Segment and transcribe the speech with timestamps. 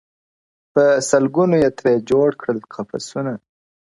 [0.73, 3.33] په سل ګونو یې ترې جوړ کړل قفسونه-